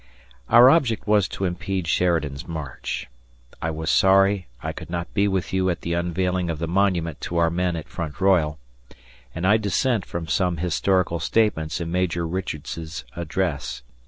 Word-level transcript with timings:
Our 0.49 0.71
object 0.71 1.05
was 1.05 1.27
to 1.27 1.45
impede 1.45 1.85
Sheridan's 1.87 2.47
march. 2.47 3.07
I 3.61 3.69
was 3.69 3.91
sorry 3.91 4.47
I 4.63 4.73
could 4.73 4.89
not 4.89 5.13
be 5.13 5.27
with 5.27 5.53
you 5.53 5.69
at 5.69 5.81
the 5.81 5.93
unveiling 5.93 6.49
of 6.49 6.57
the 6.57 6.67
monument 6.67 7.21
to 7.21 7.37
our 7.37 7.51
men 7.51 7.75
at 7.75 7.87
Front 7.87 8.19
Royal, 8.19 8.57
and 9.35 9.45
I 9.45 9.57
dissent 9.57 10.03
from 10.07 10.27
some 10.27 10.57
historical 10.57 11.19
statements 11.19 11.79
in 11.79 11.91
Major 11.91 12.25
Richards's 12.27 13.05
address. 13.15 13.83